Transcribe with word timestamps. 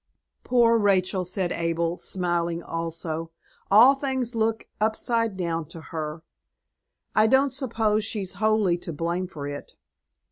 "Poor 0.43 0.79
Rachel!" 0.79 1.23
said 1.23 1.51
Abel, 1.51 1.95
smiling 1.95 2.63
also, 2.63 3.29
"all 3.69 3.93
things 3.93 4.33
look 4.33 4.67
upside 4.79 5.37
down 5.37 5.65
to 5.67 5.79
her. 5.79 6.23
I 7.13 7.27
don't 7.27 7.53
suppose 7.53 8.03
she's 8.03 8.33
wholly 8.41 8.79
to 8.79 8.93
blame 8.93 9.27
for 9.27 9.45
it. 9.45 9.75